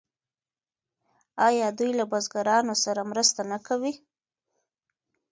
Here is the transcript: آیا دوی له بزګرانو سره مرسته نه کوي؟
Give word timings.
آیا 1.47 1.67
دوی 1.77 1.91
له 1.99 2.05
بزګرانو 2.11 2.75
سره 2.83 3.01
مرسته 3.11 3.41
نه 3.51 3.57
کوي؟ 3.67 3.93